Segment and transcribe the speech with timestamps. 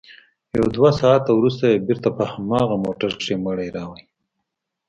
[0.57, 3.99] يو دوه ساعته وروسته يې بېرته په هماغه موټر کښې مړى راوړ.